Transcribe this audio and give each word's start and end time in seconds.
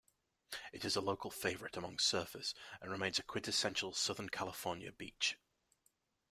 It 0.73 0.83
is 0.83 0.95
a 0.95 0.99
local 0.99 1.29
favorite 1.29 1.77
among 1.77 1.97
surfers 1.97 2.55
and 2.81 2.89
remains 2.91 3.19
a 3.19 3.21
quintessential 3.21 3.93
Southern 3.93 4.29
California 4.29 4.91
beach. 4.91 5.37